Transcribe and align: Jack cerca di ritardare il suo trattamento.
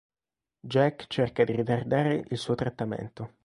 Jack 0.63 1.05
cerca 1.09 1.43
di 1.43 1.51
ritardare 1.55 2.25
il 2.27 2.37
suo 2.39 2.55
trattamento. 2.55 3.35